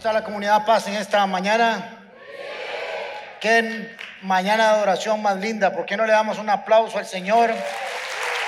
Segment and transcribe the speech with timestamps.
[0.00, 1.98] ¿Cómo está la comunidad Paz en esta mañana?
[3.38, 5.74] Qué mañana de adoración más linda.
[5.74, 7.50] ¿Por qué no le damos un aplauso al Señor?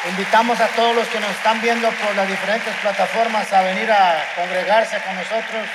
[0.09, 4.25] Invitamos a todos los que nos están viendo por las diferentes plataformas a venir a
[4.35, 5.69] congregarse con nosotros.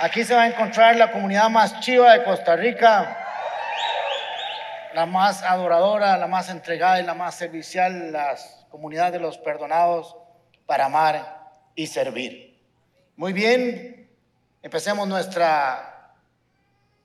[0.00, 3.16] Aquí se va a encontrar la comunidad más chiva de Costa Rica,
[4.92, 10.14] la más adoradora, la más entregada y la más servicial, las comunidades de los perdonados
[10.66, 11.38] para amar
[11.74, 12.60] y servir.
[13.16, 14.05] Muy bien,
[14.66, 16.12] Empecemos nuestra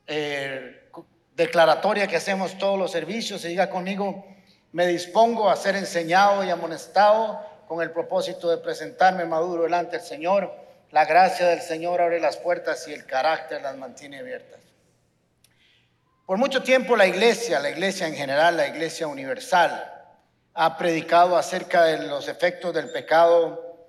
[0.08, 0.90] eh,
[1.36, 4.26] declaratoria que hacemos todos los servicios y diga conmigo,
[4.72, 10.06] me dispongo a ser enseñado y amonestado con el propósito de presentarme maduro delante del
[10.08, 10.52] Señor.
[10.90, 14.60] La gracia del Señor abre las puertas y el carácter las mantiene abiertas.
[16.26, 20.02] Por mucho tiempo la iglesia, la iglesia en general, la iglesia universal,
[20.56, 23.88] ha predicado acerca de los efectos del pecado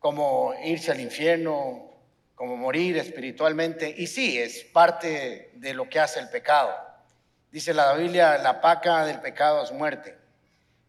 [0.00, 1.93] como irse al infierno,
[2.34, 3.94] como morir espiritualmente.
[3.96, 6.74] Y sí, es parte de lo que hace el pecado.
[7.50, 10.18] Dice la Biblia, la paca del pecado es muerte.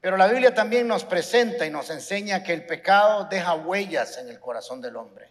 [0.02, 4.30] Pero la Biblia también nos presenta y nos enseña que el pecado deja huellas en
[4.30, 5.30] el corazón del hombre.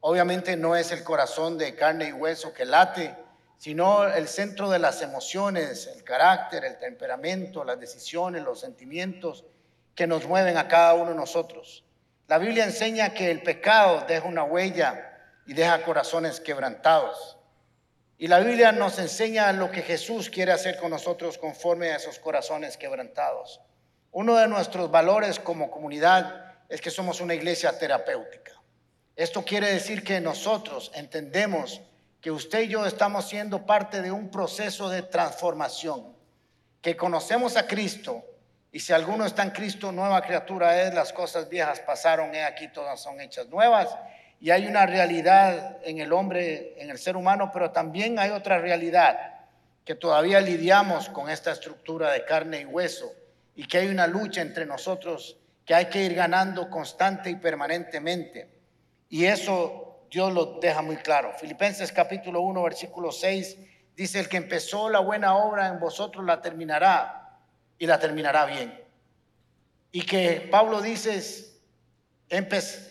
[0.00, 3.14] Obviamente no es el corazón de carne y hueso que late,
[3.58, 9.44] sino el centro de las emociones, el carácter, el temperamento, las decisiones, los sentimientos
[9.94, 11.84] que nos mueven a cada uno de nosotros.
[12.26, 15.11] La Biblia enseña que el pecado deja una huella
[15.46, 17.38] y deja corazones quebrantados.
[18.18, 22.18] Y la Biblia nos enseña lo que Jesús quiere hacer con nosotros conforme a esos
[22.18, 23.60] corazones quebrantados.
[24.12, 28.52] Uno de nuestros valores como comunidad es que somos una iglesia terapéutica.
[29.16, 31.80] Esto quiere decir que nosotros entendemos
[32.20, 36.16] que usted y yo estamos siendo parte de un proceso de transformación,
[36.80, 38.24] que conocemos a Cristo
[38.70, 42.68] y si alguno está en Cristo, nueva criatura es, las cosas viejas pasaron, he aquí
[42.68, 43.94] todas son hechas nuevas
[44.42, 48.58] y hay una realidad en el hombre, en el ser humano, pero también hay otra
[48.58, 49.36] realidad
[49.84, 53.12] que todavía lidiamos con esta estructura de carne y hueso
[53.54, 58.48] y que hay una lucha entre nosotros que hay que ir ganando constante y permanentemente.
[59.08, 61.32] Y eso Dios lo deja muy claro.
[61.38, 63.58] Filipenses capítulo 1, versículo 6
[63.94, 67.38] dice, el que empezó la buena obra en vosotros la terminará
[67.78, 68.76] y la terminará bien.
[69.92, 71.22] Y que Pablo dice,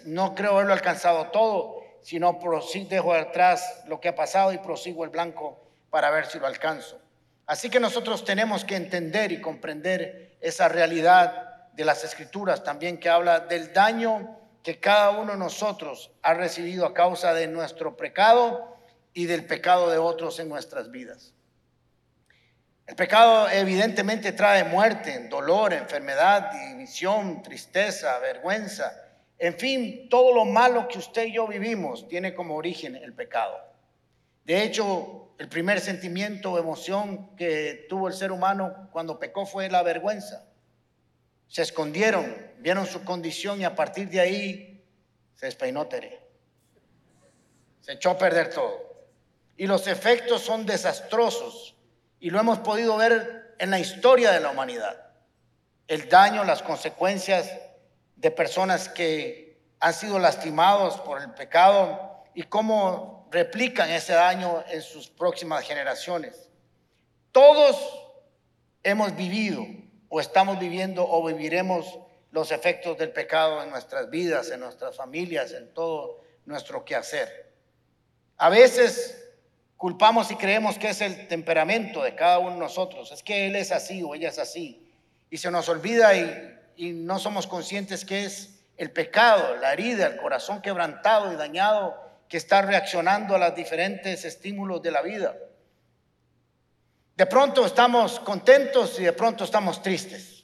[0.06, 2.40] no creo haberlo alcanzado todo, sino
[2.88, 5.60] dejo atrás lo que ha pasado y prosigo el blanco
[5.90, 7.00] para ver si lo alcanzo.
[7.48, 13.10] Así que nosotros tenemos que entender y comprender esa realidad de las escrituras también que
[13.10, 18.78] habla del daño que cada uno de nosotros ha recibido a causa de nuestro pecado
[19.14, 21.34] y del pecado de otros en nuestras vidas.
[22.86, 28.94] El pecado evidentemente trae muerte, dolor, enfermedad, división, tristeza, vergüenza,
[29.42, 33.58] en fin, todo lo malo que usted y yo vivimos tiene como origen el pecado.
[34.46, 39.68] De hecho, el primer sentimiento o emoción que tuvo el ser humano cuando pecó fue
[39.68, 40.46] la vergüenza.
[41.48, 44.86] Se escondieron, vieron su condición y a partir de ahí
[45.34, 46.22] se despeinó Tere.
[47.80, 49.08] Se echó a perder todo.
[49.58, 51.76] Y los efectos son desastrosos
[52.20, 55.14] y lo hemos podido ver en la historia de la humanidad.
[55.88, 57.52] El daño, las consecuencias
[58.22, 64.84] de personas que han sido lastimados por el pecado y cómo replican ese daño en
[64.84, 66.50] sus próximas generaciones.
[67.32, 67.78] Todos
[68.84, 69.66] hemos vivido
[70.08, 71.98] o estamos viviendo o viviremos
[72.30, 77.52] los efectos del pecado en nuestras vidas, en nuestras familias, en todo nuestro quehacer.
[78.38, 79.34] A veces
[79.78, 83.56] culpamos y creemos que es el temperamento de cada uno de nosotros, es que él
[83.56, 84.88] es así o ella es así,
[85.32, 90.08] y se nos olvida y y no somos conscientes que es el pecado, la herida,
[90.08, 91.96] el corazón quebrantado y dañado
[92.28, 95.38] que está reaccionando a los diferentes estímulos de la vida.
[97.16, 100.44] De pronto estamos contentos y de pronto estamos tristes,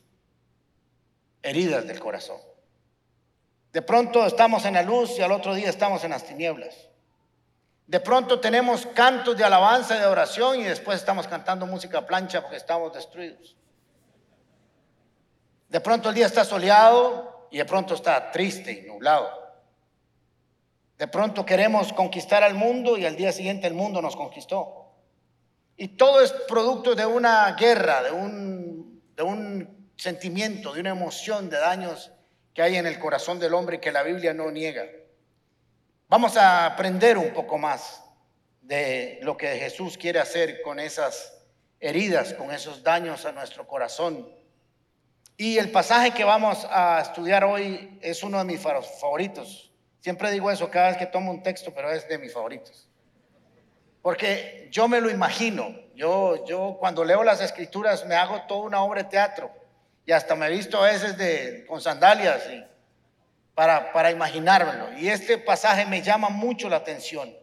[1.42, 2.38] heridas del corazón.
[3.74, 6.88] De pronto estamos en la luz y al otro día estamos en las tinieblas.
[7.88, 12.42] De pronto tenemos cantos de alabanza y de oración y después estamos cantando música plancha
[12.42, 13.58] porque estamos destruidos.
[15.70, 19.30] De pronto el día está soleado y de pronto está triste y nublado.
[20.98, 24.96] De pronto queremos conquistar al mundo y al día siguiente el mundo nos conquistó.
[25.76, 31.50] Y todo es producto de una guerra, de un, de un sentimiento, de una emoción,
[31.50, 32.12] de daños
[32.54, 34.86] que hay en el corazón del hombre que la Biblia no niega.
[36.08, 38.04] Vamos a aprender un poco más
[38.62, 41.46] de lo que Jesús quiere hacer con esas
[41.80, 44.37] heridas, con esos daños a nuestro corazón
[45.38, 49.72] y el pasaje que vamos a estudiar hoy es uno de mis favoritos.
[50.00, 52.90] Siempre digo eso cada vez que tomo un texto, pero es de mis favoritos.
[54.02, 55.76] Porque yo me lo imagino.
[55.94, 59.52] Yo, yo cuando leo las escrituras me hago toda una obra de teatro.
[60.08, 62.42] Y hasta me he visto a veces con sandalias
[63.54, 64.98] para, para imaginármelo.
[64.98, 67.36] Y este pasaje me llama mucho la atención.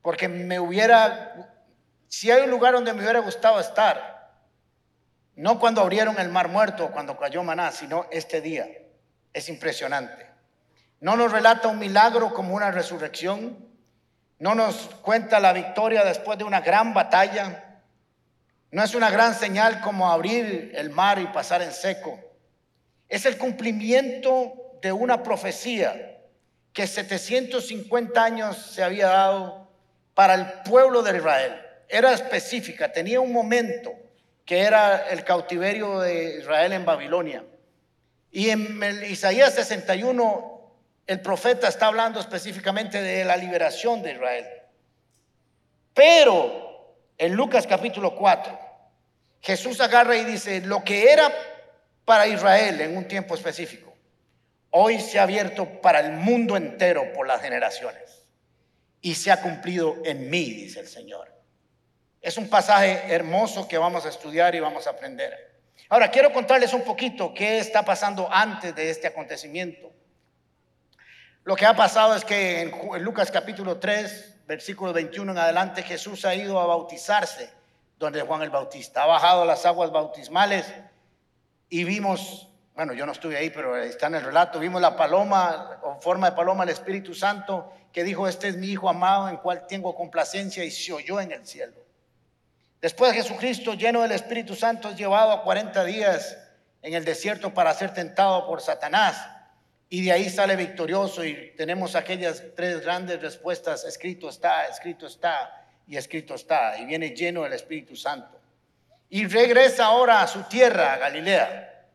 [0.00, 1.58] Porque me hubiera,
[2.06, 4.15] si hay un lugar donde me hubiera gustado estar,
[5.36, 8.66] no cuando abrieron el mar muerto cuando cayó maná, sino este día.
[9.34, 10.26] Es impresionante.
[11.00, 13.68] No nos relata un milagro como una resurrección.
[14.38, 17.82] No nos cuenta la victoria después de una gran batalla.
[18.70, 22.18] No es una gran señal como abrir el mar y pasar en seco.
[23.06, 26.18] Es el cumplimiento de una profecía
[26.72, 29.70] que 750 años se había dado
[30.14, 31.60] para el pueblo de Israel.
[31.88, 33.92] Era específica, tenía un momento
[34.46, 37.44] que era el cautiverio de Israel en Babilonia.
[38.30, 40.56] Y en Isaías 61
[41.06, 44.46] el profeta está hablando específicamente de la liberación de Israel.
[45.92, 48.58] Pero en Lucas capítulo 4,
[49.40, 51.32] Jesús agarra y dice, lo que era
[52.04, 53.94] para Israel en un tiempo específico,
[54.70, 58.22] hoy se ha abierto para el mundo entero por las generaciones.
[59.00, 61.35] Y se ha cumplido en mí, dice el Señor.
[62.26, 65.60] Es un pasaje hermoso que vamos a estudiar y vamos a aprender.
[65.88, 69.92] Ahora, quiero contarles un poquito qué está pasando antes de este acontecimiento.
[71.44, 76.24] Lo que ha pasado es que en Lucas capítulo 3, versículo 21 en adelante, Jesús
[76.24, 77.48] ha ido a bautizarse
[77.96, 79.04] donde Juan el Bautista.
[79.04, 80.66] Ha bajado las aguas bautismales
[81.68, 85.78] y vimos, bueno, yo no estuve ahí, pero está en el relato, vimos la paloma,
[85.80, 89.36] con forma de paloma, el Espíritu Santo, que dijo, este es mi Hijo amado en
[89.36, 91.85] cual tengo complacencia y se oyó en el cielo.
[92.86, 96.38] Después Jesucristo, lleno del Espíritu Santo, es llevado a 40 días
[96.82, 99.28] en el desierto para ser tentado por Satanás.
[99.88, 105.66] Y de ahí sale victorioso y tenemos aquellas tres grandes respuestas, escrito está, escrito está
[105.88, 106.78] y escrito está.
[106.78, 108.40] Y viene lleno del Espíritu Santo.
[109.10, 111.88] Y regresa ahora a su tierra, a Galilea,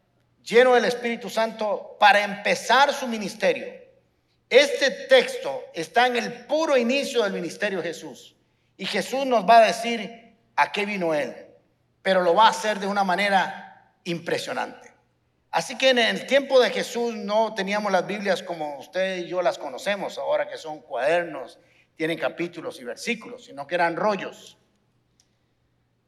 [0.44, 3.73] lleno del Espíritu Santo para empezar su ministerio.
[4.49, 8.35] Este texto está en el puro inicio del ministerio de Jesús.
[8.75, 10.20] Y Jesús nos va a decir
[10.61, 11.33] a qué vino Él,
[12.03, 14.93] pero lo va a hacer de una manera impresionante.
[15.49, 19.41] Así que en el tiempo de Jesús no teníamos las Biblias como usted y yo
[19.41, 21.57] las conocemos, ahora que son cuadernos,
[21.95, 24.57] tienen capítulos y versículos, sino que eran rollos,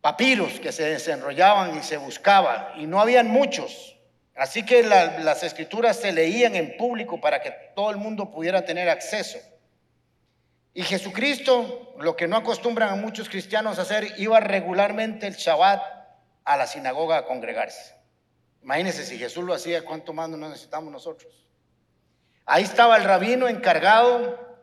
[0.01, 3.97] papiros que se desenrollaban y se buscaban, y no habían muchos.
[4.35, 8.87] Así que las escrituras se leían en público para que todo el mundo pudiera tener
[8.87, 9.39] acceso.
[10.73, 15.81] Y Jesucristo, lo que no acostumbran a muchos cristianos a hacer, iba regularmente el Shabbat
[16.43, 17.95] a la sinagoga a congregarse.
[18.63, 21.31] Imagínense si Jesús lo hacía, ¿cuánto más no necesitamos nosotros?
[22.45, 24.57] Ahí estaba el rabino encargado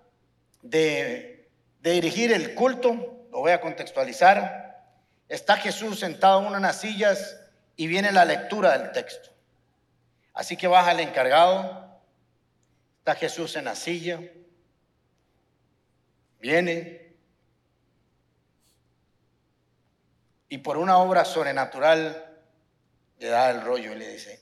[0.62, 1.49] de,
[1.81, 4.85] dirigir el culto, lo voy a contextualizar.
[5.29, 7.40] Está Jesús sentado en una de las sillas
[7.76, 9.31] y viene la lectura del texto.
[10.35, 12.00] Así que baja el encargado,
[12.99, 14.21] está Jesús en la silla,
[16.40, 17.14] viene
[20.49, 22.26] y por una obra sobrenatural
[23.18, 24.40] le da el rollo y le dice,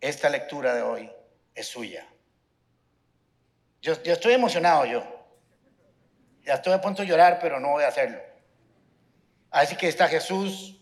[0.00, 1.10] esta lectura de hoy
[1.54, 2.06] es suya.
[3.80, 5.02] Yo, estoy emocionado yo.
[6.44, 8.20] Ya estoy a punto de llorar, pero no voy a hacerlo.
[9.50, 10.78] Así que está Jesús,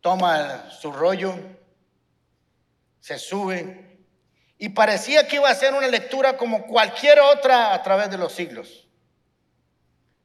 [0.00, 1.34] toma su rollo,
[3.00, 3.98] se sube
[4.58, 8.32] y parecía que iba a ser una lectura como cualquier otra a través de los
[8.32, 8.83] siglos.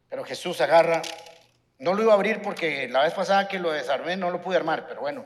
[0.09, 1.01] Pero Jesús agarra,
[1.77, 4.57] no lo iba a abrir porque la vez pasada que lo desarmé no lo pude
[4.57, 5.25] armar, pero bueno,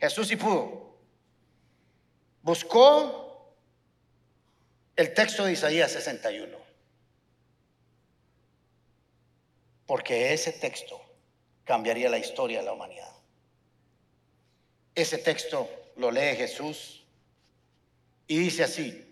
[0.00, 0.96] Jesús sí pudo.
[2.42, 3.54] Buscó
[4.96, 6.58] el texto de Isaías 61.
[9.86, 11.00] Porque ese texto
[11.64, 13.12] cambiaría la historia de la humanidad.
[14.94, 17.04] Ese texto lo lee Jesús
[18.26, 19.11] y dice así.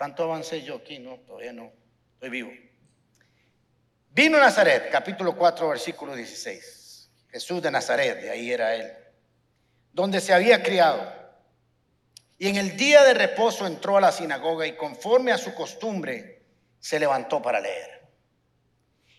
[0.00, 0.98] ¿Tanto avancé yo aquí?
[0.98, 1.70] No, todavía no.
[2.14, 2.50] Estoy vivo.
[4.08, 7.10] Vino Nazaret, capítulo 4, versículo 16.
[7.28, 8.90] Jesús de Nazaret, de ahí era él,
[9.92, 11.06] donde se había criado.
[12.38, 16.46] Y en el día de reposo entró a la sinagoga y conforme a su costumbre
[16.78, 18.08] se levantó para leer.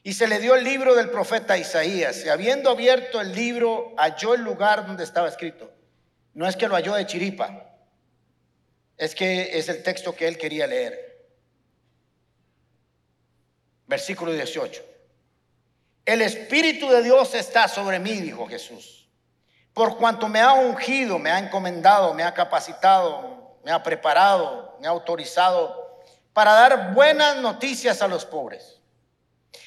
[0.02, 2.26] Y se le dio el libro del profeta Isaías.
[2.26, 5.72] Y habiendo abierto el libro, halló el lugar donde estaba escrito.
[6.34, 7.71] No es que lo halló de chiripa,
[9.02, 11.26] es que es el texto que él quería leer.
[13.88, 14.86] Versículo 18.
[16.06, 19.10] El Espíritu de Dios está sobre mí, dijo Jesús,
[19.74, 24.86] por cuanto me ha ungido, me ha encomendado, me ha capacitado, me ha preparado, me
[24.86, 26.00] ha autorizado
[26.32, 28.82] para dar buenas noticias a los pobres.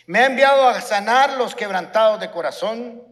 [0.07, 3.03] Me ha enviado a sanar los quebrantados de corazón,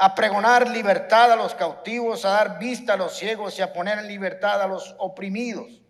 [0.00, 3.98] a pregonar libertad a los cautivos, a dar vista a los ciegos y a poner
[3.98, 5.82] en libertad a los oprimidos,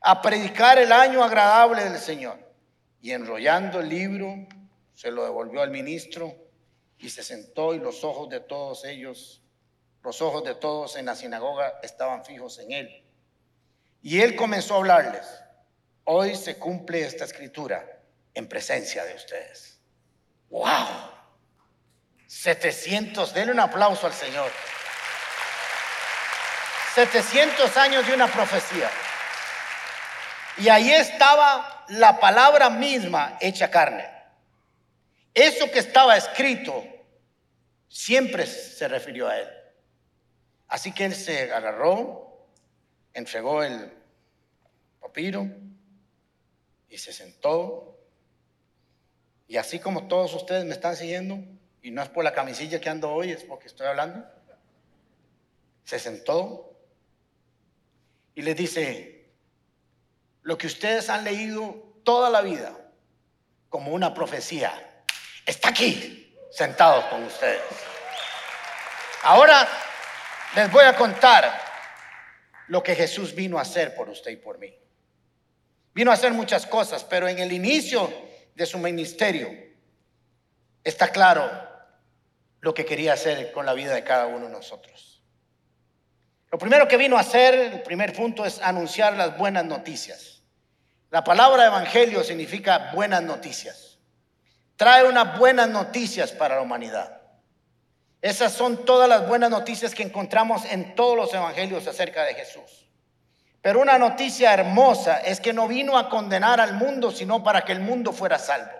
[0.00, 2.36] a predicar el año agradable del Señor.
[3.00, 4.34] Y enrollando el libro,
[4.92, 6.34] se lo devolvió al ministro
[6.98, 9.40] y se sentó y los ojos de todos ellos,
[10.02, 13.04] los ojos de todos en la sinagoga estaban fijos en él.
[14.02, 15.26] Y él comenzó a hablarles,
[16.02, 18.00] hoy se cumple esta escritura
[18.34, 19.80] en presencia de ustedes.
[20.50, 21.17] ¡Wow!
[22.28, 24.50] 700, denle un aplauso al Señor.
[26.94, 28.90] 700 años de una profecía.
[30.58, 34.06] Y ahí estaba la palabra misma hecha carne.
[35.32, 36.84] Eso que estaba escrito
[37.88, 39.48] siempre se refirió a él.
[40.66, 42.46] Así que él se agarró,
[43.14, 43.90] entregó el
[45.00, 45.46] papiro
[46.90, 47.98] y se sentó.
[49.46, 51.42] Y así como todos ustedes me están siguiendo,
[51.88, 54.22] y no es por la camisilla que ando hoy, es porque estoy hablando,
[55.84, 56.78] se sentó
[58.34, 59.30] y les dice,
[60.42, 62.78] lo que ustedes han leído toda la vida
[63.70, 65.02] como una profecía,
[65.46, 67.62] está aquí, sentado con ustedes.
[69.22, 69.66] Ahora
[70.56, 71.58] les voy a contar
[72.66, 74.78] lo que Jesús vino a hacer por usted y por mí.
[75.94, 78.12] Vino a hacer muchas cosas, pero en el inicio
[78.54, 79.48] de su ministerio
[80.84, 81.67] está claro
[82.60, 85.22] lo que quería hacer con la vida de cada uno de nosotros.
[86.50, 90.42] Lo primero que vino a hacer, el primer punto, es anunciar las buenas noticias.
[91.10, 93.88] La palabra evangelio significa buenas noticias
[94.78, 97.20] trae unas buenas noticias para la humanidad.
[98.22, 102.88] Esas son todas las buenas noticias que encontramos en todos los evangelios acerca de Jesús.
[103.60, 107.72] Pero una noticia hermosa es que no vino a condenar al mundo, sino para que
[107.72, 108.70] el mundo fuera salvo.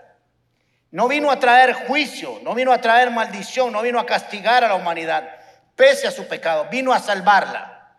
[0.91, 4.69] No vino a traer juicio, no vino a traer maldición, no vino a castigar a
[4.69, 5.29] la humanidad,
[5.75, 7.97] pese a su pecado, vino a salvarla.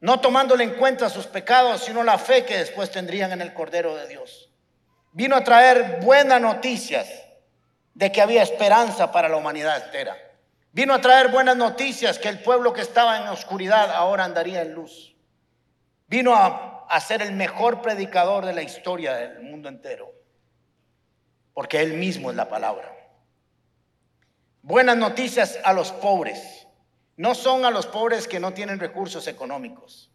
[0.00, 3.94] No tomándole en cuenta sus pecados, sino la fe que después tendrían en el Cordero
[3.94, 4.52] de Dios
[5.12, 7.08] vino a traer buenas noticias
[7.94, 10.16] de que había esperanza para la humanidad entera.
[10.72, 14.72] Vino a traer buenas noticias que el pueblo que estaba en oscuridad ahora andaría en
[14.72, 15.14] luz.
[16.08, 20.10] Vino a, a ser el mejor predicador de la historia del mundo entero,
[21.54, 22.96] porque él mismo es la palabra.
[24.62, 26.66] Buenas noticias a los pobres.
[27.16, 30.10] No son a los pobres que no tienen recursos económicos.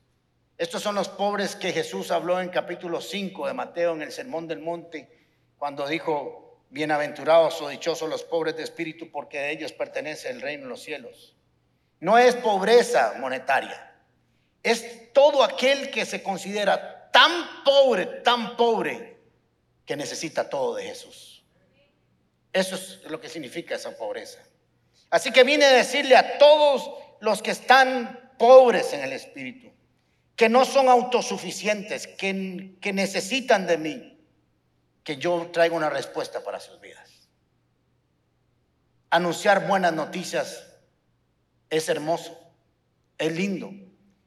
[0.58, 4.48] Estos son los pobres que Jesús habló en capítulo 5 de Mateo en el Sermón
[4.48, 5.28] del Monte,
[5.58, 10.64] cuando dijo, bienaventurados o dichosos los pobres de espíritu, porque a ellos pertenece el reino
[10.64, 11.36] de los cielos.
[12.00, 13.96] No es pobreza monetaria,
[14.64, 19.17] es todo aquel que se considera tan pobre, tan pobre,
[19.88, 21.42] que necesita todo de Jesús.
[22.52, 24.40] Eso es lo que significa esa pobreza.
[25.10, 26.92] Así que vine a decirle a todos
[27.22, 29.72] los que están pobres en el espíritu,
[30.36, 34.20] que no son autosuficientes, que, que necesitan de mí,
[35.06, 37.10] que yo traigo una respuesta para sus vidas.
[39.10, 40.66] Anunciar buenas noticias
[41.70, 42.38] es hermoso,
[43.18, 43.72] es lindo,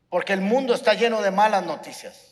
[0.09, 2.30] porque el mundo está lleno de malas noticias.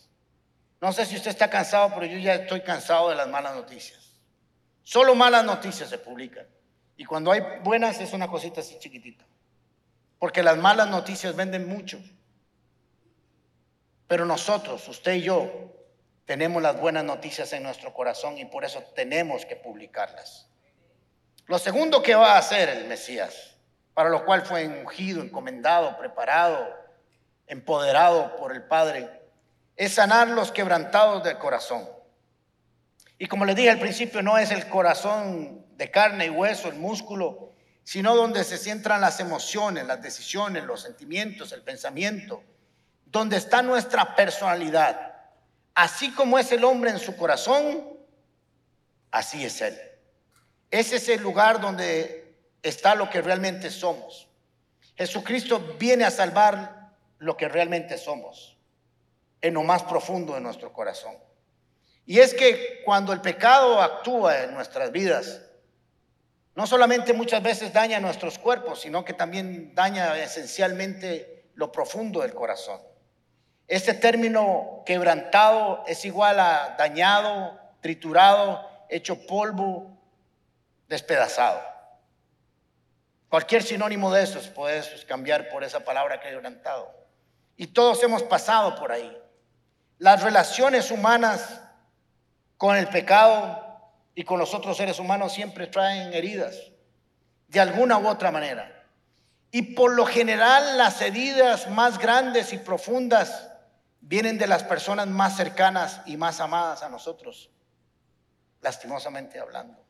[0.81, 4.13] No sé si usted está cansado, pero yo ya estoy cansado de las malas noticias.
[4.85, 6.47] Solo malas noticias se publican.
[6.97, 9.25] Y cuando hay buenas es una cosita así chiquitita.
[10.19, 12.01] Porque las malas noticias venden mucho.
[14.07, 15.73] Pero nosotros, usted y yo,
[16.25, 20.49] tenemos las buenas noticias en nuestro corazón y por eso tenemos que publicarlas.
[21.47, 23.57] Lo segundo que va a hacer el Mesías,
[23.95, 26.69] para lo cual fue ungido, encomendado, preparado,
[27.47, 29.18] empoderado por el Padre,
[29.79, 31.89] es sanar los quebrantados del corazón.
[33.17, 36.75] Y como le dije al principio, no es el corazón de carne y hueso, el
[36.75, 37.55] músculo,
[37.85, 42.43] sino donde se centran las emociones, las decisiones, los sentimientos, el pensamiento
[43.07, 45.15] donde está nuestra personalidad.
[45.75, 47.97] Así como es el hombre en su corazón,
[49.11, 49.79] así es él.
[50.71, 54.29] Ese es el lugar donde está lo que realmente somos.
[54.97, 58.58] Jesucristo viene a salvar lo que realmente somos,
[59.41, 61.17] en lo más profundo de nuestro corazón.
[62.07, 65.43] Y es que cuando el pecado actúa en nuestras vidas,
[66.55, 72.35] no solamente muchas veces daña nuestros cuerpos, sino que también daña esencialmente lo profundo del
[72.35, 72.81] corazón.
[73.69, 79.99] Este término quebrantado es igual a dañado, triturado, hecho polvo,
[80.89, 81.61] despedazado.
[83.29, 86.91] Cualquier sinónimo de esos puedes cambiar por esa palabra quebrantado.
[87.57, 89.17] Y todos hemos pasado por ahí.
[89.99, 91.61] Las relaciones humanas
[92.57, 93.65] con el pecado
[94.15, 96.57] y con los otros seres humanos siempre traen heridas,
[97.49, 98.85] de alguna u otra manera.
[99.51, 103.51] Y por lo general las heridas más grandes y profundas
[104.01, 107.51] vienen de las personas más cercanas y más amadas a nosotros,
[108.61, 109.85] lastimosamente hablando.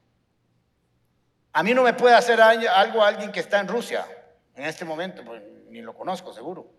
[1.52, 4.06] A mí no me puede hacer algo alguien que está en Rusia
[4.54, 6.77] en este momento, pues ni lo conozco seguro.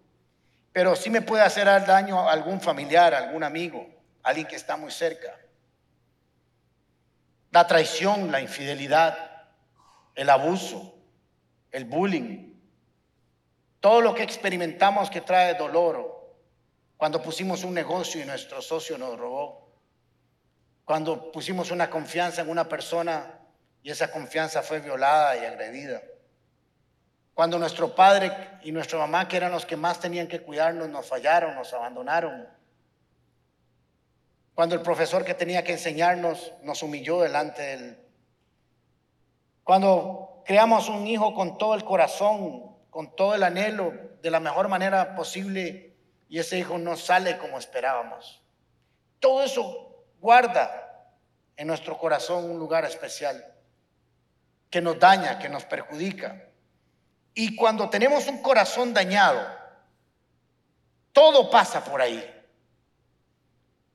[0.80, 3.86] Pero sí me puede hacer daño a algún familiar, algún amigo,
[4.24, 5.38] alguien que está muy cerca.
[7.52, 9.50] La traición, la infidelidad,
[10.16, 10.96] el abuso,
[11.70, 12.54] el bullying,
[13.82, 16.34] todo lo que experimentamos que trae dolor.
[16.96, 19.74] Cuando pusimos un negocio y nuestro socio nos robó.
[20.86, 23.38] Cuando pusimos una confianza en una persona
[23.84, 26.02] y esa confianza fue violada y agredida.
[27.40, 31.08] Cuando nuestro padre y nuestra mamá, que eran los que más tenían que cuidarnos, nos
[31.08, 32.46] fallaron, nos abandonaron.
[34.54, 37.98] Cuando el profesor que tenía que enseñarnos nos humilló delante de él.
[39.64, 44.68] Cuando creamos un hijo con todo el corazón, con todo el anhelo, de la mejor
[44.68, 45.96] manera posible,
[46.28, 48.44] y ese hijo no sale como esperábamos.
[49.22, 51.10] Todo eso guarda
[51.56, 53.56] en nuestro corazón un lugar especial
[54.70, 56.49] que nos daña, que nos perjudica.
[57.40, 59.40] Y cuando tenemos un corazón dañado,
[61.14, 62.22] todo pasa por ahí.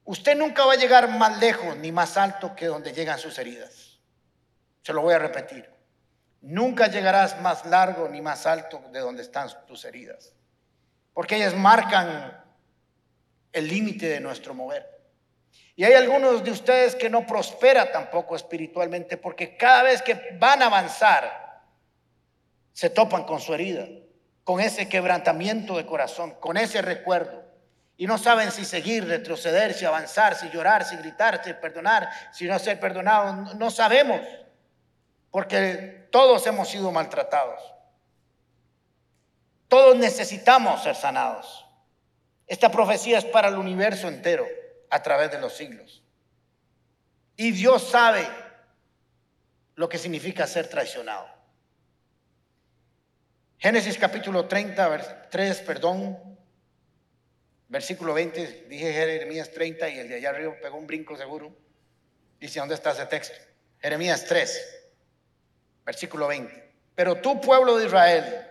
[0.04, 3.98] Usted nunca va a llegar más lejos ni más alto que donde llegan sus heridas.
[4.80, 5.68] Se lo voy a repetir.
[6.40, 10.32] Nunca llegarás más largo ni más alto de donde están tus heridas.
[11.12, 12.42] Porque ellas marcan
[13.52, 14.88] el límite de nuestro mover.
[15.76, 20.62] Y hay algunos de ustedes que no prospera tampoco espiritualmente porque cada vez que van
[20.62, 21.43] a avanzar,
[22.74, 23.86] se topan con su herida,
[24.42, 27.42] con ese quebrantamiento de corazón, con ese recuerdo.
[27.96, 32.46] Y no saben si seguir, retroceder, si avanzar, si llorar, si gritar, si perdonar, si
[32.46, 33.54] no ser perdonado.
[33.54, 34.20] No sabemos,
[35.30, 37.62] porque todos hemos sido maltratados.
[39.68, 41.64] Todos necesitamos ser sanados.
[42.46, 44.46] Esta profecía es para el universo entero
[44.90, 46.02] a través de los siglos.
[47.36, 48.28] Y Dios sabe
[49.76, 51.33] lo que significa ser traicionado.
[53.64, 56.18] Génesis capítulo 30, 3, perdón,
[57.66, 61.50] versículo 20, dije Jeremías 30 y el de allá arriba pegó un brinco seguro.
[62.38, 63.34] Dice, ¿dónde está ese texto?
[63.78, 64.84] Jeremías 3,
[65.86, 66.74] versículo 20.
[66.94, 68.46] Pero tú, pueblo de Israel,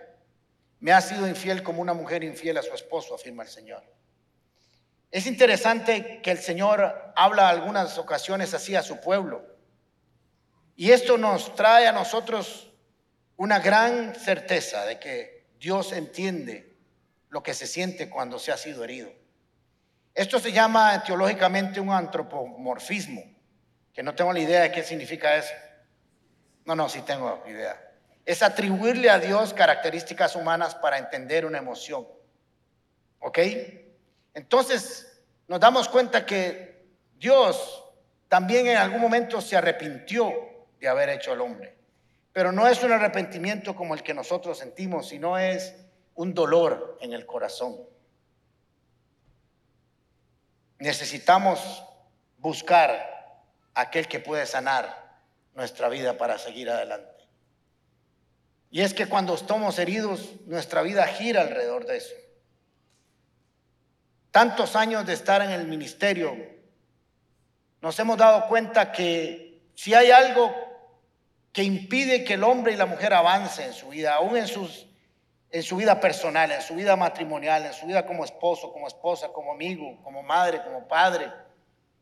[0.80, 3.84] me has sido infiel como una mujer infiel a su esposo, afirma el Señor.
[5.12, 9.46] Es interesante que el Señor habla algunas ocasiones así a su pueblo.
[10.74, 12.73] Y esto nos trae a nosotros
[13.36, 16.76] una gran certeza de que Dios entiende
[17.30, 19.10] lo que se siente cuando se ha sido herido.
[20.14, 23.22] Esto se llama teológicamente un antropomorfismo,
[23.92, 25.52] que no tengo la idea de qué significa eso.
[26.64, 27.92] No, no, sí tengo idea.
[28.24, 32.06] Es atribuirle a Dios características humanas para entender una emoción.
[33.18, 33.38] ¿Ok?
[34.34, 37.84] Entonces nos damos cuenta que Dios
[38.28, 40.32] también en algún momento se arrepintió
[40.78, 41.76] de haber hecho al hombre.
[42.34, 45.74] Pero no es un arrepentimiento como el que nosotros sentimos, sino es
[46.14, 47.74] un dolor en el corazón.
[50.78, 51.82] Necesitamos
[52.36, 53.42] buscar
[53.72, 55.16] aquel que puede sanar
[55.54, 57.24] nuestra vida para seguir adelante.
[58.70, 62.14] Y es que cuando estamos heridos, nuestra vida gira alrededor de eso
[64.34, 66.36] tantos años de estar en el ministerio,
[67.80, 70.52] nos hemos dado cuenta que si hay algo
[71.54, 74.88] que impide que el hombre y la mujer avancen en su vida, aún en, sus,
[75.50, 79.28] en su vida personal, en su vida matrimonial, en su vida como esposo, como esposa,
[79.28, 81.30] como amigo, como madre, como padre,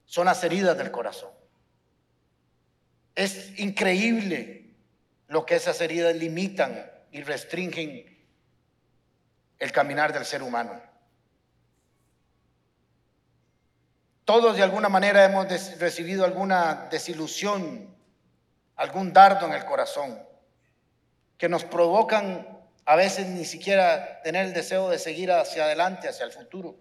[0.06, 1.28] son las heridas del corazón.
[3.14, 4.70] Es increíble
[5.28, 8.06] lo que esas heridas limitan y restringen
[9.58, 10.80] el caminar del ser humano.
[14.24, 15.46] Todos de alguna manera hemos
[15.78, 17.92] recibido alguna desilusión,
[18.76, 20.22] algún dardo en el corazón,
[21.36, 26.24] que nos provocan a veces ni siquiera tener el deseo de seguir hacia adelante, hacia
[26.24, 26.76] el futuro.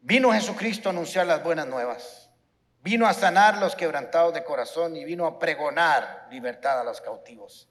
[0.00, 2.30] Vino Jesucristo a anunciar las buenas nuevas.
[2.82, 7.68] Vino a sanar los quebrantados de corazón y vino a pregonar libertad a los cautivos.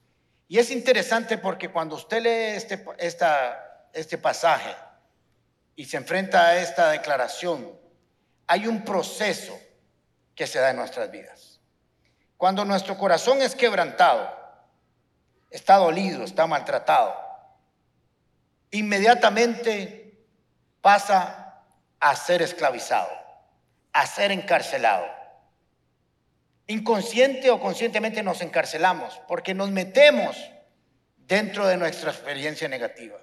[0.47, 2.85] Y es interesante porque cuando usted lee este,
[3.93, 4.75] este pasaje,
[5.79, 7.71] y se enfrenta a esta declaración,
[8.47, 9.57] hay un proceso
[10.39, 11.59] que se da en nuestras vidas.
[12.37, 14.33] Cuando nuestro corazón es quebrantado,
[15.49, 17.13] está dolido, está maltratado,
[18.71, 20.17] inmediatamente
[20.79, 21.61] pasa
[21.99, 23.09] a ser esclavizado,
[23.91, 25.05] a ser encarcelado.
[26.67, 30.37] Inconsciente o conscientemente nos encarcelamos porque nos metemos
[31.17, 33.19] dentro de nuestra experiencia negativa.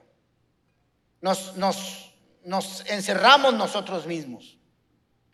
[1.23, 2.13] Nos, nos,
[2.45, 4.56] nos encerramos nosotros mismos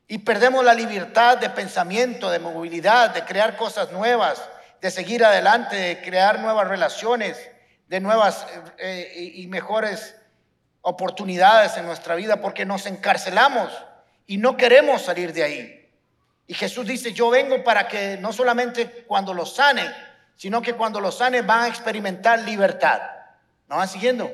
[0.08, 4.42] y perdemos la libertad de pensamiento, de movilidad, de crear cosas nuevas,
[4.80, 7.38] de seguir adelante, de crear nuevas relaciones,
[7.88, 8.46] de nuevas
[8.78, 10.16] eh, y mejores
[10.80, 13.70] oportunidades en nuestra vida, porque nos encarcelamos
[14.26, 15.90] y no queremos salir de ahí.
[16.46, 19.90] Y Jesús dice, yo vengo para que no solamente cuando los sane,
[20.36, 23.00] sino que cuando los sane van a experimentar libertad.
[23.68, 24.30] ¿No van siguiendo?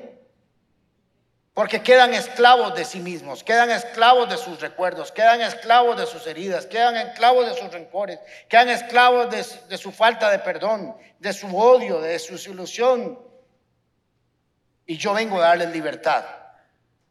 [1.58, 6.24] Porque quedan esclavos de sí mismos, quedan esclavos de sus recuerdos, quedan esclavos de sus
[6.28, 11.58] heridas, quedan esclavos de sus rencores, quedan esclavos de, su falta de perdón, de su
[11.58, 13.18] odio, de su ilusión.
[14.86, 16.24] Y yo vengo a darles libertad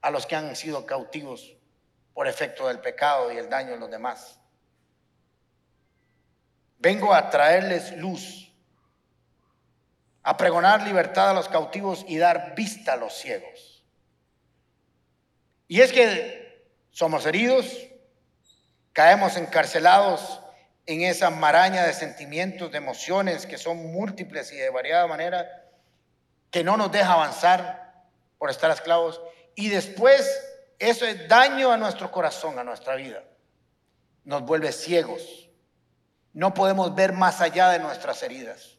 [0.02, 1.54] a los que han sido cautivos
[2.14, 4.40] por efecto del pecado y el daño de los demás.
[6.78, 8.50] Vengo a traerles luz,
[10.24, 13.77] a pregonar libertad a los cautivos y dar vista a los ciegos.
[15.68, 17.66] Y es que somos heridos,
[18.94, 20.42] caemos encarcelados
[20.86, 25.46] en esa maraña de sentimientos, de emociones que son múltiples y de variada manera,
[26.50, 27.94] que no nos deja avanzar
[28.38, 29.22] por estar esclavos.
[29.56, 30.28] Y después
[30.80, 33.24] eso es daño a nuestro corazón, a nuestra vida.
[34.24, 35.50] Nos vuelve ciegos.
[36.34, 38.78] No podemos ver más allá de nuestras heridas.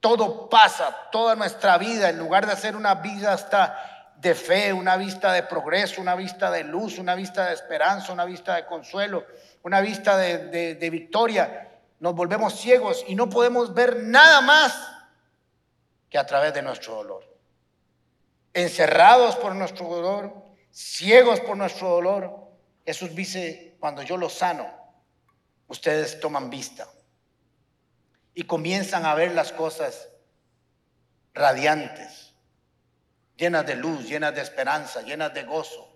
[0.00, 3.91] Todo pasa, toda nuestra vida, en lugar de hacer una vida hasta
[4.22, 8.24] de fe, una vista de progreso, una vista de luz, una vista de esperanza, una
[8.24, 9.26] vista de consuelo,
[9.64, 11.80] una vista de, victoria.
[11.98, 14.78] Nos volvemos ciegos y no podemos ver nada más
[16.08, 17.36] que a través de nuestro dolor.
[18.54, 20.32] Encerrados por nuestro dolor,
[20.70, 22.48] ciegos por nuestro dolor,
[22.86, 24.72] Jesús dice, cuando yo los sano,
[25.66, 26.86] ustedes toman vista
[28.34, 30.10] y comienzan a ver las cosas
[31.34, 32.21] radiantes
[33.42, 35.88] llenas de luz, llenas de esperanza, llenas de gozo.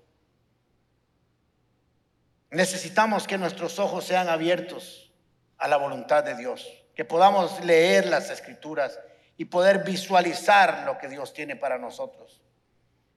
[2.50, 5.12] Necesitamos que nuestros ojos sean abiertos
[5.56, 8.98] a la voluntad de Dios, que podamos leer las escrituras
[9.36, 12.42] y poder visualizar lo que Dios tiene para nosotros.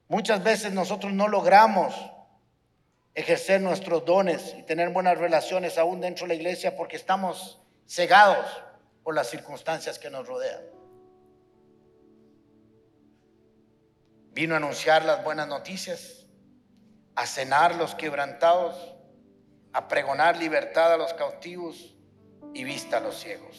[0.07, 1.95] Muchas veces nosotros no logramos
[3.15, 8.45] ejercer nuestros dones y tener buenas relaciones aún dentro de la iglesia porque estamos cegados
[9.03, 10.78] por las circunstancias que nos rodean.
[14.39, 16.25] Vino a anunciar las buenas noticias,
[17.13, 18.95] a cenar los quebrantados,
[19.73, 21.93] a pregonar libertad a los cautivos
[22.53, 23.57] y vista a los ciegos.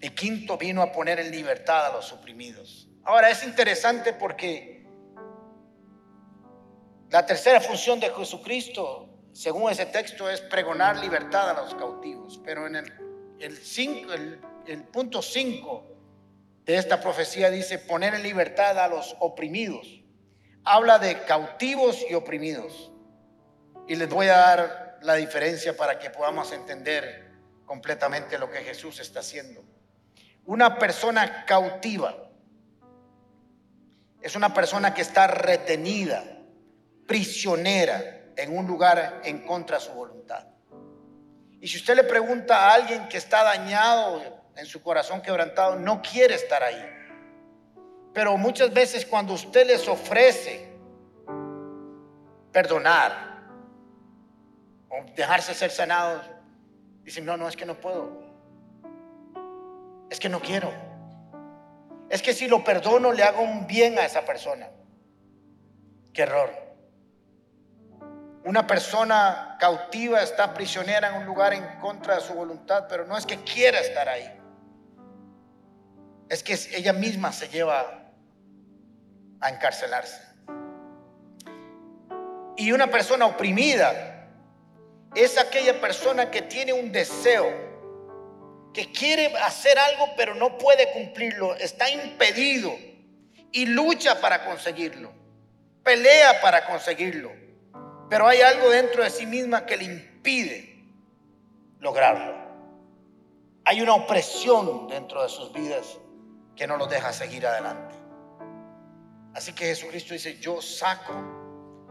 [0.00, 2.88] Y quinto, vino a poner en libertad a los oprimidos.
[3.04, 4.84] Ahora es interesante porque
[7.10, 12.40] la tercera función de Jesucristo, según ese texto, es pregonar libertad a los cautivos.
[12.44, 12.92] Pero en el,
[13.38, 15.95] el, cinco, el, punto 5 de
[16.74, 20.02] esta profecía dice poner en libertad a los oprimidos.
[20.64, 22.90] Habla de cautivos y oprimidos.
[23.86, 27.30] Y les voy a dar la diferencia para que podamos entender
[27.64, 29.64] completamente lo que Jesús está haciendo.
[30.44, 32.16] Una persona cautiva
[34.20, 36.24] es una persona que está retenida,
[37.06, 40.46] prisionera en un lugar en contra de su voluntad.
[41.60, 46.00] Y si usted le pregunta a alguien que está dañado en su corazón quebrantado, no
[46.00, 46.82] quiere estar ahí.
[48.12, 50.72] Pero muchas veces cuando usted les ofrece
[52.50, 53.12] perdonar
[54.88, 56.24] o dejarse ser sanados,
[57.02, 58.24] dicen, no, no, es que no puedo.
[60.08, 60.72] Es que no quiero.
[62.08, 64.68] Es que si lo perdono le hago un bien a esa persona.
[66.14, 66.50] Qué error.
[68.44, 73.18] Una persona cautiva está prisionera en un lugar en contra de su voluntad, pero no
[73.18, 74.35] es que quiera estar ahí
[76.28, 78.12] es que ella misma se lleva
[79.40, 80.20] a encarcelarse.
[82.56, 84.28] Y una persona oprimida
[85.14, 87.46] es aquella persona que tiene un deseo,
[88.72, 92.74] que quiere hacer algo pero no puede cumplirlo, está impedido
[93.52, 95.12] y lucha para conseguirlo,
[95.82, 97.30] pelea para conseguirlo,
[98.10, 100.84] pero hay algo dentro de sí misma que le impide
[101.78, 102.46] lograrlo.
[103.64, 105.98] Hay una opresión dentro de sus vidas
[106.56, 107.94] que no los deja seguir adelante.
[109.34, 111.12] Así que Jesucristo dice, yo saco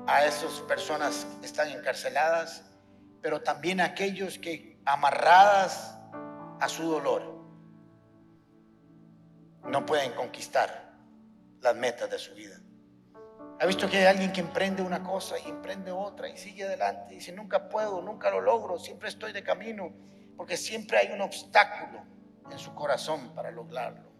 [0.08, 2.63] a esas personas que están encarceladas,
[3.21, 5.97] pero también a aquellos que amarradas
[6.60, 7.36] a su dolor,
[9.63, 10.93] no pueden conquistar
[11.62, 12.60] las metas de su vida.
[13.60, 17.13] ¿Ha visto que hay alguien que emprende una cosa y emprende otra y sigue adelante?
[17.13, 19.93] Y dice, nunca puedo, nunca lo logro, siempre estoy de camino,
[20.36, 22.04] porque siempre hay un obstáculo
[22.51, 24.14] en su corazón para lograrlo.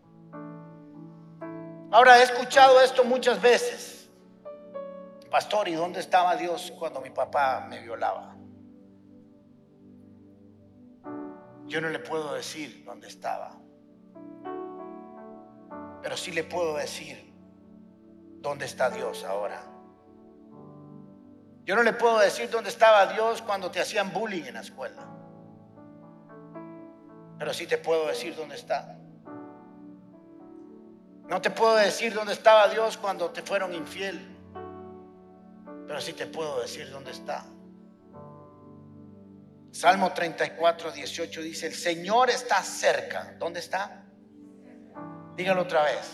[1.96, 4.10] Ahora he escuchado esto muchas veces.
[5.32, 8.36] Pastor, ¿y dónde estaba Dios cuando mi papá me violaba?
[11.68, 13.54] Yo no le puedo decir dónde estaba,
[16.02, 17.34] pero sí le puedo decir
[18.42, 19.64] dónde está Dios ahora.
[21.64, 25.08] Yo no le puedo decir dónde estaba Dios cuando te hacían bullying en la escuela,
[27.40, 29.00] pero sí te puedo decir dónde está.
[31.28, 34.20] No te puedo decir dónde estaba Dios cuando te fueron infiel,
[35.88, 37.46] pero sí te puedo decir dónde está.
[39.72, 43.36] Salmo 34, 18 dice, el Señor está cerca.
[43.38, 44.06] ¿Dónde está?
[45.36, 46.12] Dígalo otra vez.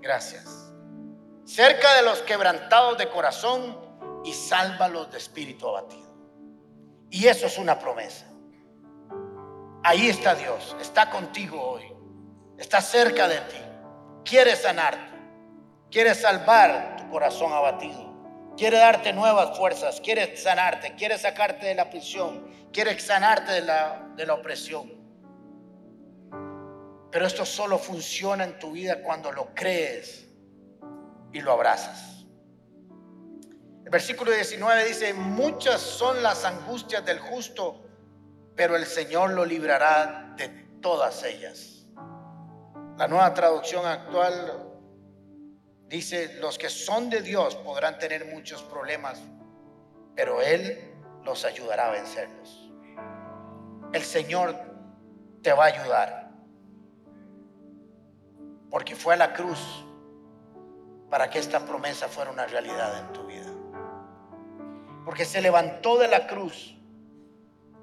[0.00, 0.72] Gracias.
[1.44, 3.76] Cerca de los quebrantados de corazón
[4.24, 6.10] y sálvalos de espíritu abatido.
[7.10, 8.26] Y eso es una promesa.
[9.82, 11.84] Ahí está Dios, está contigo hoy,
[12.58, 13.56] está cerca de ti,
[14.24, 15.14] quiere sanarte,
[15.90, 18.06] quiere salvar tu corazón abatido.
[18.56, 24.08] Quiere darte nuevas fuerzas, quiere sanarte, quiere sacarte de la prisión, quiere sanarte de la,
[24.16, 24.90] de la opresión.
[27.10, 30.26] Pero esto solo funciona en tu vida cuando lo crees
[31.32, 32.24] y lo abrazas.
[33.84, 37.84] El versículo 19 dice, muchas son las angustias del justo,
[38.54, 40.48] pero el Señor lo librará de
[40.80, 41.75] todas ellas.
[42.96, 44.66] La nueva traducción actual
[45.88, 49.20] Dice, los que son de Dios podrán tener muchos problemas,
[50.16, 52.72] pero Él los ayudará a vencerlos.
[53.92, 54.56] El Señor
[55.42, 56.30] te va a ayudar,
[58.68, 59.60] porque fue a la cruz
[61.08, 63.52] para que esta promesa fuera una realidad en tu vida.
[65.04, 66.76] Porque se levantó de la cruz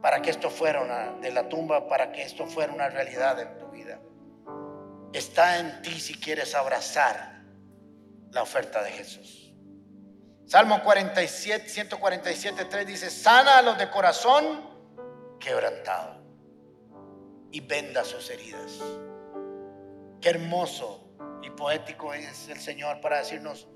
[0.02, 3.58] para que esto fuera una, de la tumba, para que esto fuera una realidad en
[3.58, 3.98] tu vida.
[5.14, 7.44] Está en ti si quieres abrazar
[8.32, 9.54] la oferta de Jesús.
[10.46, 14.70] Salmo 47, 147, 3 dice, sana a los de corazón
[15.40, 16.22] quebrantado
[17.52, 18.80] y venda sus heridas.
[20.20, 23.68] Qué hermoso y poético es el Señor para decirnos,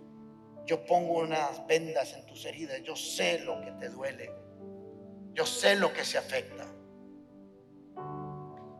[0.65, 4.33] yo pongo unas vendas en tus heridas, yo sé lo que te duele,
[5.33, 6.65] yo sé lo que se afecta.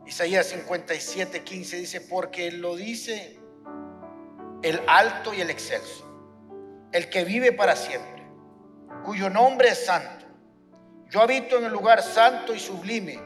[0.08, 3.38] Isaías 57, 15 dice, porque lo dice
[4.62, 6.02] el alto y el excelso,
[6.92, 8.26] el que vive para siempre,
[9.04, 10.24] cuyo nombre es santo.
[11.10, 13.20] Yo habito en el lugar santo y sublime,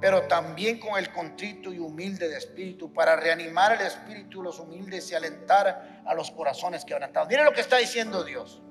[0.00, 4.60] pero también con el contrito y humilde de espíritu, para reanimar el espíritu de los
[4.60, 7.28] humildes y alentar a los corazones quebrantados.
[7.28, 8.62] Miren lo que está diciendo Dios.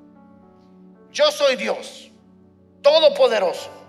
[1.11, 2.13] Yo soy Dios,
[2.81, 3.80] todopoderoso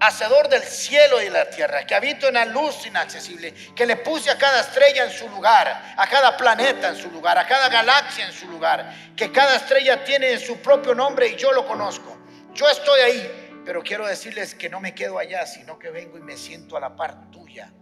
[0.00, 4.30] hacedor del cielo y la tierra, que habito en la luz inaccesible, que le puse
[4.30, 8.26] a cada estrella en su lugar, a cada planeta en su lugar, a cada galaxia
[8.26, 12.16] en su lugar, que cada estrella tiene su propio nombre y yo lo conozco.
[12.54, 16.20] Yo estoy ahí, pero quiero decirles que no me quedo allá, sino que vengo y
[16.20, 17.72] me siento a la par tuya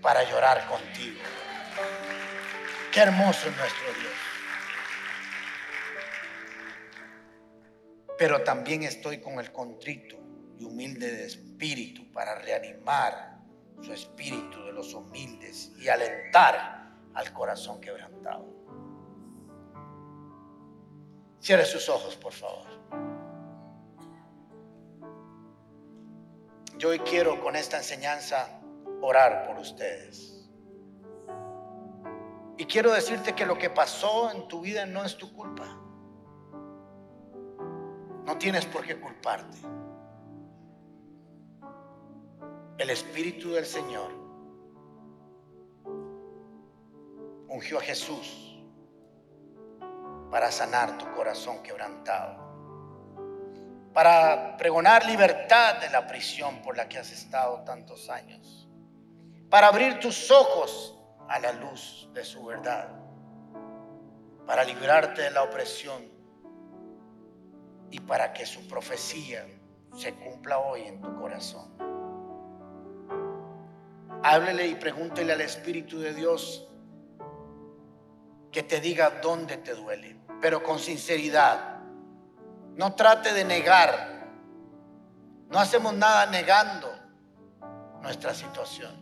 [0.00, 1.20] para llorar contigo.
[2.90, 4.12] Qué hermoso es nuestro Dios.
[8.18, 10.27] Pero también estoy con el contrito
[10.58, 13.38] y humilde de espíritu para reanimar
[13.80, 18.46] su espíritu de los humildes y alentar al corazón quebrantado.
[21.40, 22.66] Cierre sus ojos, por favor.
[26.78, 28.60] Yo hoy quiero con esta enseñanza
[29.00, 30.48] orar por ustedes.
[32.56, 35.66] Y quiero decirte que lo que pasó en tu vida no es tu culpa.
[38.24, 39.77] No tienes por qué culparte
[42.78, 44.12] el Espíritu del Señor
[47.48, 48.62] ungió a Jesús
[50.30, 52.38] para sanar tu corazón quebrantado,
[53.92, 58.68] para pregonar libertad de la prisión por la que has estado tantos años,
[59.50, 60.96] para abrir tus ojos
[61.28, 62.90] a la luz de su verdad,
[64.46, 66.08] para librarte de la opresión
[67.90, 69.44] y para que su profecía
[69.96, 71.87] se cumpla hoy en tu corazón.
[74.22, 76.68] Háblele y pregúntele al Espíritu de Dios
[78.50, 81.80] que te diga dónde te duele, pero con sinceridad.
[82.74, 84.28] No trate de negar.
[85.50, 86.94] No hacemos nada negando.
[88.00, 88.92] nuestra situación.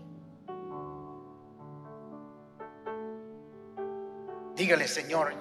[4.56, 5.34] Dígale, Señor,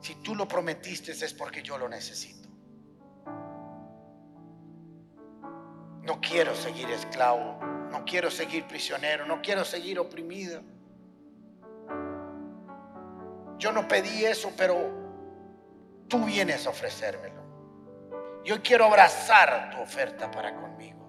[0.00, 2.48] si tú lo prometiste es porque yo lo necesito.
[6.02, 7.58] No quiero seguir esclavo,
[7.94, 10.60] no quiero seguir prisionero, no quiero seguir oprimido.
[13.56, 14.90] Yo no pedí eso, pero
[16.08, 17.40] tú vienes a ofrecérmelo.
[18.44, 21.06] Yo quiero abrazar tu oferta para conmigo.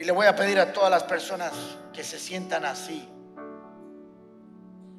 [0.00, 1.52] Y le voy a pedir a todas las personas
[1.92, 3.08] que se sientan así,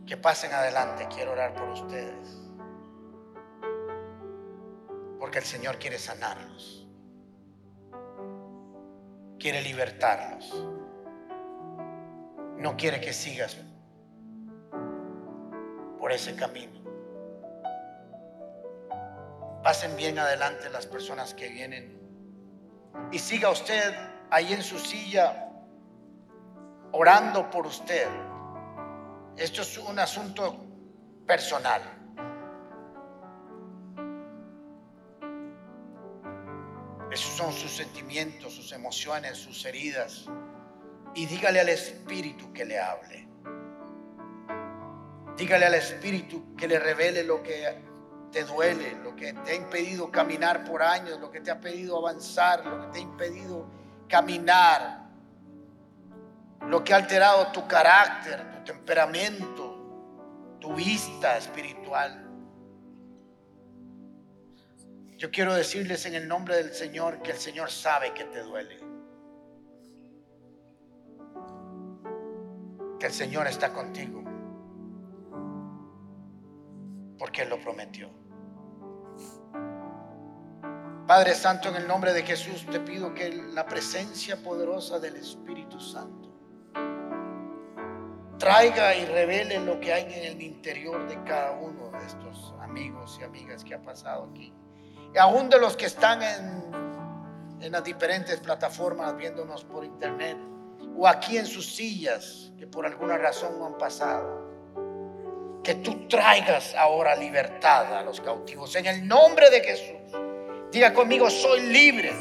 [0.06, 1.06] que pasen adelante.
[1.13, 2.39] Quiero orar por ustedes.
[5.20, 6.87] Porque el Señor quiere sanarlos.
[9.48, 10.54] Quiere libertarlos.
[12.58, 13.56] No quiere que sigas
[15.98, 16.82] por ese camino.
[19.64, 21.98] Pasen bien adelante las personas que vienen.
[23.14, 23.96] Y siga usted
[24.32, 25.50] ahí en su silla
[26.92, 28.10] orando por usted.
[29.38, 30.58] Esto es un asunto
[31.26, 31.84] personal.
[37.18, 40.26] Esos son sus sentimientos, sus emociones, sus heridas.
[41.16, 43.28] Y dígale al Espíritu que le hable.
[45.36, 47.82] Dígale al Espíritu que le revele lo que
[48.32, 51.98] te duele, lo que te ha impedido caminar por años, lo que te ha pedido
[51.98, 53.66] avanzar, lo que te ha impedido
[54.08, 55.08] caminar,
[56.68, 62.27] lo que ha alterado tu carácter, tu temperamento, tu vista espiritual.
[65.18, 68.78] Yo quiero decirles en el nombre del Señor que el Señor sabe que te duele.
[73.00, 74.24] Que el Señor está contigo.
[77.18, 78.12] Porque Él lo prometió.
[81.08, 85.80] Padre Santo, en el nombre de Jesús te pido que la presencia poderosa del Espíritu
[85.80, 86.28] Santo
[88.38, 93.18] traiga y revele lo que hay en el interior de cada uno de estos amigos
[93.20, 94.54] y amigas que ha pasado aquí.
[95.20, 100.38] Aún de los que están en, en las diferentes plataformas viéndonos por internet
[100.98, 104.48] o aquí en sus sillas que por alguna razón no han pasado.
[105.63, 110.17] Que tú traigas ahora libertad a los cautivos en el nombre de Jesús.
[110.72, 112.12] Diga conmigo, soy libre.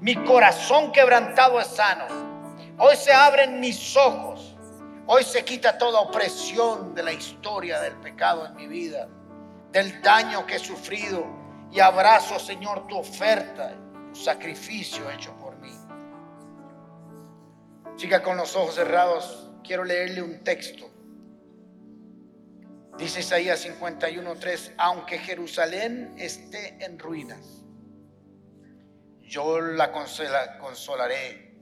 [0.00, 2.06] Mi corazón quebrantado es sano.
[2.78, 4.56] Hoy se abren mis ojos.
[5.06, 9.08] Hoy se quita toda opresión de la historia del pecado en mi vida,
[9.72, 11.24] del daño que he sufrido.
[11.70, 13.74] Y abrazo, Señor, tu oferta,
[14.12, 15.72] tu sacrificio hecho por mí.
[17.96, 19.50] Siga con los ojos cerrados.
[19.62, 20.88] Quiero leerle un texto.
[22.96, 27.58] Dice Isaías 51:3, aunque Jerusalén esté en ruinas
[29.28, 31.54] yo la consolaré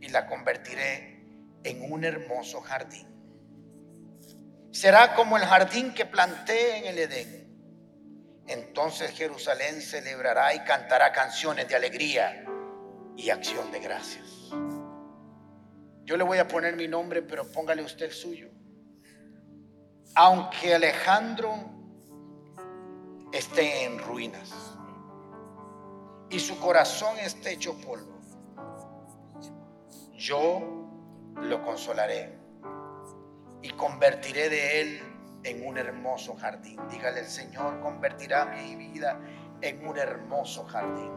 [0.00, 1.22] y la convertiré
[1.64, 3.08] en un hermoso jardín.
[4.70, 7.43] Será como el jardín que planté en el Edén.
[8.46, 12.44] Entonces Jerusalén celebrará y cantará canciones de alegría
[13.16, 14.50] y acción de gracias.
[16.04, 18.50] Yo le voy a poner mi nombre, pero póngale usted suyo.
[20.14, 21.54] Aunque Alejandro
[23.32, 24.52] esté en ruinas
[26.28, 28.20] y su corazón esté hecho polvo,
[30.12, 30.60] yo
[31.36, 32.38] lo consolaré
[33.62, 35.13] y convertiré de él
[35.44, 36.80] en un hermoso jardín.
[36.90, 39.20] Dígale, el Señor convertirá mi vida
[39.60, 41.12] en un hermoso jardín.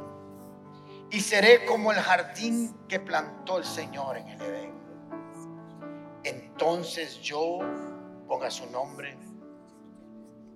[1.09, 4.73] Y seré como el jardín que plantó el Señor en el Edén.
[6.23, 7.59] Entonces yo,
[8.27, 9.17] ponga su nombre,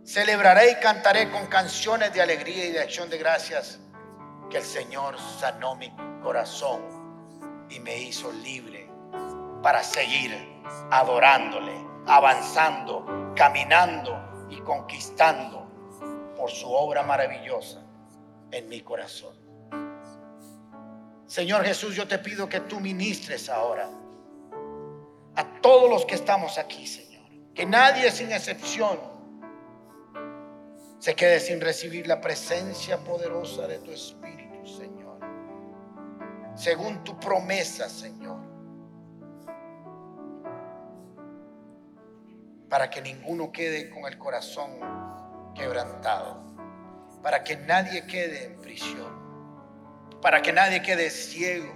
[0.04, 3.80] celebraré y cantaré con canciones de alegría y de acción de gracias
[4.50, 8.90] que el Señor sanó mi corazón y me hizo libre
[9.64, 10.36] para seguir
[10.92, 11.74] adorándole,
[12.06, 15.68] avanzando, caminando y conquistando
[16.36, 17.84] por su obra maravillosa
[18.52, 19.36] en mi corazón.
[21.26, 23.90] Señor Jesús, yo te pido que tú ministres ahora
[25.36, 27.24] a todos los que estamos aquí, Señor.
[27.54, 29.00] Que nadie sin excepción
[31.00, 34.32] se quede sin recibir la presencia poderosa de tu Espíritu
[36.56, 38.41] según tu promesa, Señor.
[42.72, 44.72] Para que ninguno quede con el corazón
[45.54, 46.42] quebrantado.
[47.22, 49.12] Para que nadie quede en prisión.
[50.22, 51.70] Para que nadie quede ciego.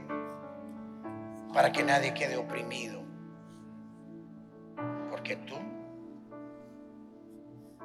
[1.54, 3.04] Para que nadie quede oprimido.
[5.10, 5.58] Porque tú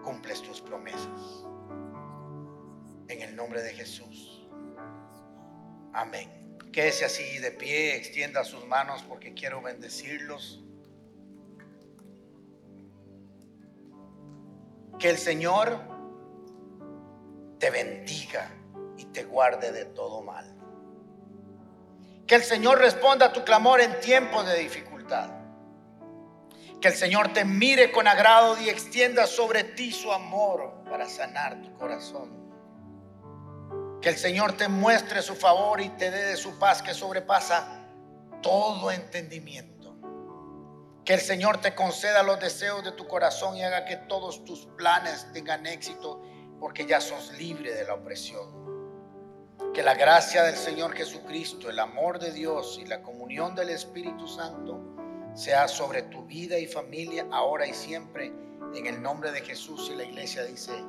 [0.05, 1.45] cumples tus promesas.
[3.09, 4.49] En el nombre de Jesús.
[5.93, 6.57] Amén.
[6.73, 10.63] Quédese así de pie, extienda sus manos porque quiero bendecirlos.
[15.01, 15.81] Que el Señor
[17.59, 18.51] te bendiga
[18.99, 20.55] y te guarde de todo mal.
[22.27, 25.31] Que el Señor responda a tu clamor en tiempos de dificultad.
[26.83, 31.63] Que el Señor te mire con agrado y extienda sobre ti su amor para sanar
[31.63, 32.39] tu corazón.
[34.03, 37.87] Que el Señor te muestre su favor y te dé de su paz que sobrepasa
[38.43, 39.70] todo entendimiento.
[41.11, 44.67] Que el Señor te conceda los deseos de tu corazón y haga que todos tus
[44.77, 46.23] planes tengan éxito
[46.61, 48.47] porque ya sos libre de la opresión.
[49.75, 54.29] Que la gracia del Señor Jesucristo, el amor de Dios y la comunión del Espíritu
[54.29, 54.79] Santo
[55.35, 58.33] sea sobre tu vida y familia ahora y siempre.
[58.73, 60.81] En el nombre de Jesús y la iglesia dice,